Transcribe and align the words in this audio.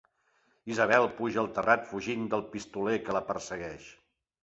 Isabel 0.75 1.05
puja 1.19 1.39
al 1.43 1.51
terrat 1.59 1.87
fugint 1.91 2.25
del 2.35 2.45
pistoler 2.57 2.99
que 3.07 3.19
la 3.19 3.27
persegueix. 3.33 3.97